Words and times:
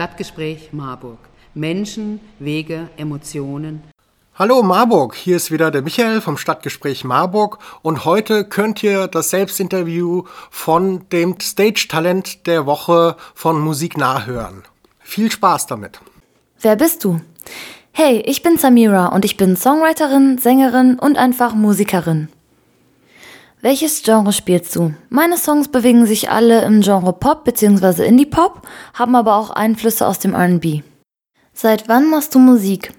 Stadtgespräch 0.00 0.70
Marburg. 0.72 1.18
Menschen, 1.52 2.20
Wege, 2.38 2.88
Emotionen. 2.96 3.82
Hallo 4.34 4.62
Marburg, 4.62 5.14
hier 5.14 5.36
ist 5.36 5.50
wieder 5.50 5.70
der 5.70 5.82
Michael 5.82 6.22
vom 6.22 6.38
Stadtgespräch 6.38 7.04
Marburg 7.04 7.58
und 7.82 8.06
heute 8.06 8.46
könnt 8.46 8.82
ihr 8.82 9.08
das 9.08 9.28
Selbstinterview 9.28 10.22
von 10.50 11.06
dem 11.10 11.38
Stage-Talent 11.38 12.46
der 12.46 12.64
Woche 12.64 13.14
von 13.34 13.60
Musik 13.60 13.98
nachhören. 13.98 14.62
Viel 15.00 15.30
Spaß 15.30 15.66
damit. 15.66 16.00
Wer 16.62 16.76
bist 16.76 17.04
du? 17.04 17.20
Hey, 17.92 18.22
ich 18.24 18.42
bin 18.42 18.56
Samira 18.56 19.08
und 19.08 19.26
ich 19.26 19.36
bin 19.36 19.54
Songwriterin, 19.54 20.38
Sängerin 20.38 20.98
und 20.98 21.18
einfach 21.18 21.54
Musikerin. 21.54 22.30
Welches 23.62 24.02
Genre 24.02 24.32
spielst 24.32 24.74
du? 24.74 24.94
Meine 25.10 25.36
Songs 25.36 25.68
bewegen 25.68 26.06
sich 26.06 26.30
alle 26.30 26.62
im 26.62 26.80
Genre 26.80 27.12
Pop 27.12 27.44
bzw. 27.44 28.06
Indie 28.06 28.24
Pop, 28.24 28.66
haben 28.94 29.14
aber 29.14 29.36
auch 29.36 29.50
Einflüsse 29.50 30.06
aus 30.06 30.18
dem 30.18 30.34
RB. 30.34 30.82
Seit 31.52 31.86
wann 31.86 32.08
machst 32.08 32.34
du 32.34 32.38
Musik? 32.38 32.94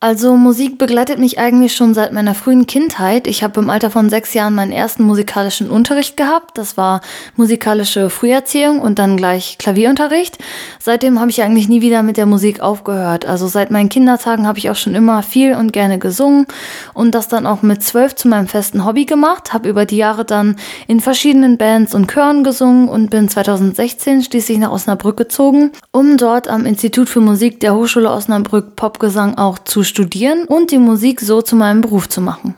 Also 0.00 0.36
Musik 0.36 0.78
begleitet 0.78 1.18
mich 1.18 1.40
eigentlich 1.40 1.74
schon 1.74 1.92
seit 1.92 2.12
meiner 2.12 2.36
frühen 2.36 2.68
Kindheit. 2.68 3.26
Ich 3.26 3.42
habe 3.42 3.58
im 3.58 3.68
Alter 3.68 3.90
von 3.90 4.10
sechs 4.10 4.32
Jahren 4.32 4.54
meinen 4.54 4.70
ersten 4.70 5.02
musikalischen 5.02 5.68
Unterricht 5.68 6.16
gehabt. 6.16 6.56
Das 6.56 6.76
war 6.76 7.00
musikalische 7.34 8.08
Früherziehung 8.08 8.78
und 8.78 9.00
dann 9.00 9.16
gleich 9.16 9.58
Klavierunterricht. 9.58 10.38
Seitdem 10.78 11.18
habe 11.18 11.30
ich 11.30 11.42
eigentlich 11.42 11.68
nie 11.68 11.80
wieder 11.80 12.04
mit 12.04 12.16
der 12.16 12.26
Musik 12.26 12.60
aufgehört. 12.60 13.26
Also 13.26 13.48
seit 13.48 13.72
meinen 13.72 13.88
Kindertagen 13.88 14.46
habe 14.46 14.60
ich 14.60 14.70
auch 14.70 14.76
schon 14.76 14.94
immer 14.94 15.24
viel 15.24 15.56
und 15.56 15.72
gerne 15.72 15.98
gesungen 15.98 16.46
und 16.94 17.16
das 17.16 17.26
dann 17.26 17.44
auch 17.44 17.62
mit 17.62 17.82
zwölf 17.82 18.14
zu 18.14 18.28
meinem 18.28 18.46
festen 18.46 18.84
Hobby 18.84 19.04
gemacht. 19.04 19.52
Habe 19.52 19.68
über 19.68 19.84
die 19.84 19.96
Jahre 19.96 20.24
dann 20.24 20.54
in 20.86 21.00
verschiedenen 21.00 21.58
Bands 21.58 21.92
und 21.96 22.08
Chören 22.08 22.44
gesungen 22.44 22.88
und 22.88 23.10
bin 23.10 23.28
2016 23.28 24.22
schließlich 24.22 24.58
nach 24.58 24.70
Osnabrück 24.70 25.16
gezogen, 25.16 25.72
um 25.90 26.16
dort 26.18 26.46
am 26.46 26.66
Institut 26.66 27.08
für 27.08 27.20
Musik 27.20 27.58
der 27.58 27.74
Hochschule 27.74 28.12
Osnabrück 28.12 28.76
Popgesang 28.76 29.36
auch 29.36 29.58
zu 29.58 29.82
studieren 29.88 30.44
und 30.44 30.70
die 30.70 30.78
Musik 30.78 31.20
so 31.20 31.42
zu 31.42 31.56
meinem 31.56 31.80
Beruf 31.80 32.08
zu 32.08 32.20
machen. 32.20 32.54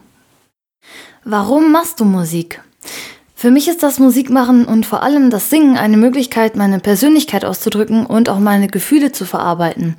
Warum 1.25 1.73
machst 1.73 2.01
du 2.01 2.05
Musik? 2.05 2.63
Für 3.41 3.51
mich 3.51 3.69
ist 3.69 3.83
das 3.83 3.99
Musikmachen 3.99 4.67
und 4.67 4.85
vor 4.85 5.03
allem 5.03 5.31
das 5.31 5.49
Singen 5.49 5.79
eine 5.79 5.97
Möglichkeit, 5.97 6.57
meine 6.57 6.79
Persönlichkeit 6.79 7.47
auszudrücken 7.47 8.05
und 8.05 8.29
auch 8.29 8.39
meine 8.39 8.69
Gefühle 8.69 9.13
zu 9.13 9.25
verarbeiten. 9.25 9.97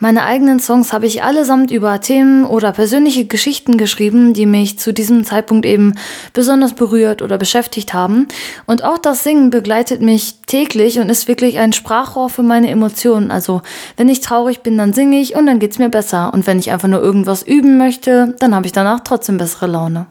Meine 0.00 0.24
eigenen 0.24 0.58
Songs 0.58 0.92
habe 0.92 1.06
ich 1.06 1.22
allesamt 1.22 1.70
über 1.70 2.00
Themen 2.00 2.44
oder 2.44 2.72
persönliche 2.72 3.26
Geschichten 3.26 3.76
geschrieben, 3.76 4.34
die 4.34 4.44
mich 4.44 4.80
zu 4.80 4.92
diesem 4.92 5.22
Zeitpunkt 5.22 5.66
eben 5.66 5.94
besonders 6.32 6.72
berührt 6.72 7.22
oder 7.22 7.38
beschäftigt 7.38 7.94
haben. 7.94 8.26
Und 8.66 8.82
auch 8.82 8.98
das 8.98 9.22
Singen 9.22 9.50
begleitet 9.50 10.00
mich 10.00 10.40
täglich 10.48 10.98
und 10.98 11.10
ist 11.10 11.28
wirklich 11.28 11.60
ein 11.60 11.72
Sprachrohr 11.72 12.28
für 12.28 12.42
meine 12.42 12.70
Emotionen. 12.70 13.30
Also 13.30 13.62
wenn 13.98 14.08
ich 14.08 14.20
traurig 14.20 14.62
bin, 14.62 14.76
dann 14.76 14.94
singe 14.94 15.20
ich 15.20 15.36
und 15.36 15.46
dann 15.46 15.60
geht's 15.60 15.78
mir 15.78 15.90
besser. 15.90 16.34
Und 16.34 16.48
wenn 16.48 16.58
ich 16.58 16.72
einfach 16.72 16.88
nur 16.88 17.00
irgendwas 17.00 17.44
üben 17.44 17.78
möchte, 17.78 18.34
dann 18.40 18.52
habe 18.52 18.66
ich 18.66 18.72
danach 18.72 18.98
trotzdem 19.04 19.38
bessere 19.38 19.68
Laune. 19.68 20.06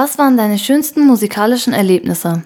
Was 0.00 0.16
waren 0.16 0.36
deine 0.36 0.58
schönsten 0.58 1.04
musikalischen 1.08 1.72
Erlebnisse? 1.72 2.44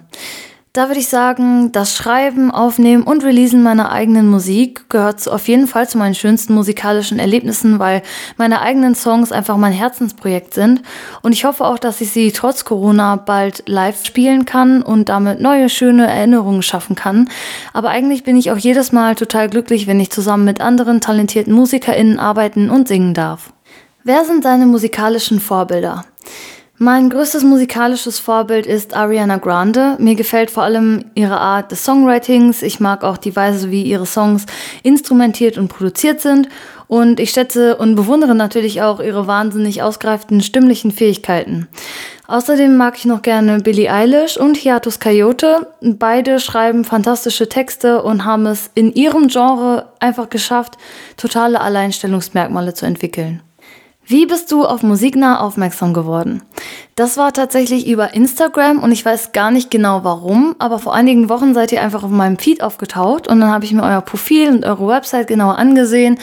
Da 0.72 0.88
würde 0.88 1.00
ich 1.00 1.08
sagen, 1.08 1.70
das 1.70 1.94
Schreiben, 1.94 2.50
Aufnehmen 2.50 3.02
und 3.02 3.24
Releasen 3.24 3.62
meiner 3.62 3.92
eigenen 3.92 4.30
Musik 4.30 4.88
gehört 4.88 5.28
auf 5.28 5.48
jeden 5.48 5.66
Fall 5.66 5.86
zu 5.86 5.98
meinen 5.98 6.14
schönsten 6.14 6.54
musikalischen 6.54 7.18
Erlebnissen, 7.18 7.78
weil 7.78 8.00
meine 8.38 8.62
eigenen 8.62 8.94
Songs 8.94 9.32
einfach 9.32 9.58
mein 9.58 9.74
Herzensprojekt 9.74 10.54
sind. 10.54 10.80
Und 11.20 11.32
ich 11.32 11.44
hoffe 11.44 11.66
auch, 11.66 11.78
dass 11.78 12.00
ich 12.00 12.10
sie 12.10 12.32
trotz 12.32 12.64
Corona 12.64 13.16
bald 13.16 13.64
live 13.66 14.02
spielen 14.02 14.46
kann 14.46 14.82
und 14.82 15.10
damit 15.10 15.42
neue 15.42 15.68
schöne 15.68 16.06
Erinnerungen 16.06 16.62
schaffen 16.62 16.96
kann. 16.96 17.28
Aber 17.74 17.90
eigentlich 17.90 18.24
bin 18.24 18.38
ich 18.38 18.50
auch 18.50 18.56
jedes 18.56 18.92
Mal 18.92 19.14
total 19.14 19.50
glücklich, 19.50 19.86
wenn 19.86 20.00
ich 20.00 20.08
zusammen 20.08 20.46
mit 20.46 20.62
anderen 20.62 21.02
talentierten 21.02 21.52
MusikerInnen 21.52 22.18
arbeiten 22.18 22.70
und 22.70 22.88
singen 22.88 23.12
darf. 23.12 23.52
Wer 24.04 24.24
sind 24.24 24.46
deine 24.46 24.64
musikalischen 24.64 25.38
Vorbilder? 25.38 26.06
Mein 26.84 27.10
größtes 27.10 27.44
musikalisches 27.44 28.18
Vorbild 28.18 28.66
ist 28.66 28.96
Ariana 28.96 29.36
Grande. 29.36 29.94
Mir 30.00 30.16
gefällt 30.16 30.50
vor 30.50 30.64
allem 30.64 31.04
ihre 31.14 31.38
Art 31.38 31.70
des 31.70 31.84
Songwritings. 31.84 32.60
Ich 32.60 32.80
mag 32.80 33.04
auch 33.04 33.18
die 33.18 33.36
Weise, 33.36 33.70
wie 33.70 33.84
ihre 33.84 34.04
Songs 34.04 34.46
instrumentiert 34.82 35.58
und 35.58 35.68
produziert 35.68 36.20
sind. 36.20 36.48
Und 36.88 37.20
ich 37.20 37.30
schätze 37.30 37.76
und 37.76 37.94
bewundere 37.94 38.34
natürlich 38.34 38.82
auch 38.82 38.98
ihre 38.98 39.28
wahnsinnig 39.28 39.80
ausgereiften 39.80 40.40
stimmlichen 40.40 40.90
Fähigkeiten. 40.90 41.68
Außerdem 42.26 42.76
mag 42.76 42.98
ich 42.98 43.04
noch 43.04 43.22
gerne 43.22 43.60
Billie 43.60 43.88
Eilish 43.88 44.36
und 44.36 44.56
Hiatus 44.56 44.98
Coyote. 44.98 45.68
Beide 45.82 46.40
schreiben 46.40 46.84
fantastische 46.84 47.48
Texte 47.48 48.02
und 48.02 48.24
haben 48.24 48.46
es 48.46 48.72
in 48.74 48.92
ihrem 48.92 49.28
Genre 49.28 49.92
einfach 50.00 50.30
geschafft, 50.30 50.78
totale 51.16 51.60
Alleinstellungsmerkmale 51.60 52.74
zu 52.74 52.86
entwickeln. 52.86 53.40
Wie 54.04 54.26
bist 54.26 54.50
du 54.50 54.64
auf 54.64 54.82
Musiknah 54.82 55.40
aufmerksam 55.40 55.94
geworden? 55.94 56.42
Das 56.96 57.16
war 57.16 57.32
tatsächlich 57.32 57.86
über 57.86 58.14
Instagram 58.14 58.80
und 58.80 58.90
ich 58.92 59.04
weiß 59.04 59.32
gar 59.32 59.50
nicht 59.50 59.70
genau 59.70 60.02
warum, 60.02 60.56
aber 60.58 60.78
vor 60.78 60.92
einigen 60.92 61.28
Wochen 61.28 61.54
seid 61.54 61.72
ihr 61.72 61.80
einfach 61.80 62.02
auf 62.02 62.10
meinem 62.10 62.36
Feed 62.36 62.62
aufgetaucht 62.62 63.28
und 63.28 63.40
dann 63.40 63.50
habe 63.50 63.64
ich 63.64 63.72
mir 63.72 63.82
euer 63.82 64.00
Profil 64.00 64.50
und 64.50 64.64
eure 64.64 64.88
Website 64.88 65.28
genauer 65.28 65.56
angesehen 65.56 66.18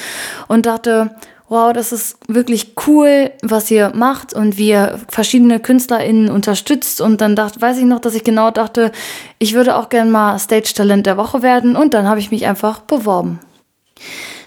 und 0.48 0.66
dachte, 0.66 1.16
wow, 1.48 1.74
das 1.74 1.92
ist 1.92 2.18
wirklich 2.28 2.76
cool, 2.86 3.32
was 3.42 3.72
ihr 3.72 3.92
macht 3.96 4.34
und 4.34 4.58
wie 4.58 4.70
ihr 4.70 5.00
verschiedene 5.10 5.60
KünstlerInnen 5.60 6.30
unterstützt. 6.30 7.02
Und 7.02 7.22
dann 7.22 7.36
dachte, 7.36 7.60
weiß 7.60 7.80
ich 7.80 7.86
noch, 7.86 8.00
dass 8.00 8.14
ich 8.14 8.24
genau 8.24 8.52
dachte, 8.52 8.92
ich 9.40 9.56
würde 9.56 9.76
auch 9.76 9.90
gerne 9.90 10.12
mal 10.12 10.38
Stage 10.38 10.74
Talent 10.76 11.08
der 11.08 11.18
Woche 11.18 11.42
werden 11.42 11.76
und 11.76 11.94
dann 11.96 12.08
habe 12.08 12.20
ich 12.20 12.30
mich 12.30 12.46
einfach 12.46 12.82
beworben. 12.82 13.40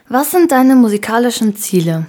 Was 0.09 0.31
sind 0.31 0.53
deine 0.53 0.77
musikalischen 0.77 1.57
Ziele? 1.57 2.07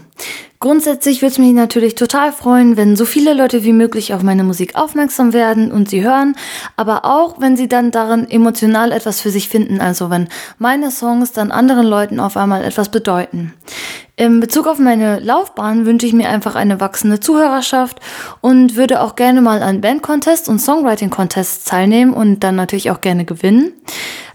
Grundsätzlich 0.63 1.22
würde 1.22 1.34
es 1.34 1.40
mich 1.40 1.51
natürlich 1.51 1.96
total 1.96 2.31
freuen, 2.31 2.78
wenn 2.78 2.96
so 2.96 3.03
viele 3.03 3.34
Leute 3.34 3.66
wie 3.66 3.74
möglich 3.74 4.13
auf 4.13 4.24
meine 4.24 4.46
Musik 4.46 4.75
aufmerksam 4.75 5.34
werden 5.34 5.74
und 5.74 5.90
sie 5.90 6.06
hören, 6.06 6.38
aber 6.78 7.03
auch 7.03 7.41
wenn 7.41 7.57
sie 7.57 7.68
dann 7.68 7.91
darin 7.91 8.29
emotional 8.29 8.94
etwas 8.94 9.19
für 9.19 9.29
sich 9.29 9.50
finden, 9.50 9.81
also 9.81 10.09
wenn 10.09 10.29
meine 10.59 10.90
Songs 10.90 11.34
dann 11.34 11.51
anderen 11.51 11.85
Leuten 11.85 12.22
auf 12.22 12.38
einmal 12.38 12.63
etwas 12.63 12.88
bedeuten. 12.88 13.53
In 14.16 14.40
Bezug 14.40 14.68
auf 14.68 14.79
meine 14.79 15.19
Laufbahn 15.19 15.85
wünsche 15.85 16.06
ich 16.06 16.13
mir 16.13 16.29
einfach 16.29 16.56
eine 16.56 16.80
wachsende 16.80 17.19
Zuhörerschaft 17.19 18.00
und 18.40 18.78
würde 18.78 19.01
auch 19.01 19.18
gerne 19.18 19.41
mal 19.41 19.62
an 19.62 19.81
Bandcontests 19.81 20.47
und 20.47 20.59
Songwriting-Contests 20.59 21.66
teilnehmen 21.66 22.13
und 22.13 22.40
dann 22.40 22.56
natürlich 22.56 22.90
auch 22.90 23.01
gerne 23.01 23.25
gewinnen. 23.25 23.74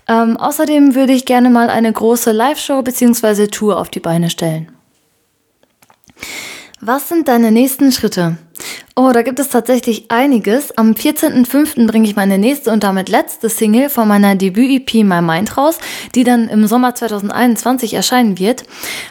Ähm, 0.06 0.36
außerdem 0.36 0.94
würde 0.94 1.14
ich 1.14 1.24
gerne 1.24 1.48
mal 1.48 1.70
eine 1.70 1.90
große 1.90 2.32
Live-Show 2.32 2.82
bzw. 2.82 3.46
Tour 3.46 3.78
auf 3.78 3.88
die 3.88 4.00
Beine 4.00 4.28
stellen. 4.28 4.77
Was 6.80 7.08
sind 7.08 7.26
deine 7.26 7.50
nächsten 7.50 7.90
Schritte? 7.90 8.36
Oh, 8.94 9.10
da 9.12 9.22
gibt 9.22 9.40
es 9.40 9.48
tatsächlich 9.48 10.12
einiges. 10.12 10.76
Am 10.78 10.92
14.05. 10.92 11.88
bringe 11.88 12.06
ich 12.06 12.14
meine 12.14 12.38
nächste 12.38 12.70
und 12.70 12.84
damit 12.84 13.08
letzte 13.08 13.48
Single 13.48 13.90
von 13.90 14.06
meiner 14.06 14.36
Debüt-EP 14.36 15.02
My 15.04 15.20
Mind 15.20 15.56
raus, 15.56 15.78
die 16.14 16.22
dann 16.22 16.48
im 16.48 16.68
Sommer 16.68 16.94
2021 16.94 17.94
erscheinen 17.94 18.38
wird. 18.38 18.62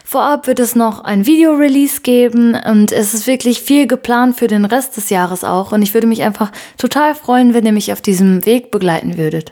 Vorab 0.05 0.47
wird 0.47 0.59
es 0.59 0.75
noch 0.75 1.03
ein 1.03 1.25
Video-Release 1.25 2.01
geben 2.01 2.55
und 2.55 2.93
es 2.93 3.13
ist 3.13 3.27
wirklich 3.27 3.61
viel 3.61 3.85
geplant 3.85 4.37
für 4.37 4.47
den 4.47 4.63
Rest 4.63 4.95
des 4.95 5.09
Jahres 5.09 5.43
auch 5.43 5.73
und 5.73 5.81
ich 5.81 5.93
würde 5.93 6.07
mich 6.07 6.23
einfach 6.23 6.53
total 6.77 7.15
freuen, 7.15 7.53
wenn 7.53 7.65
ihr 7.65 7.73
mich 7.73 7.91
auf 7.91 8.01
diesem 8.01 8.45
Weg 8.45 8.71
begleiten 8.71 9.17
würdet. 9.17 9.51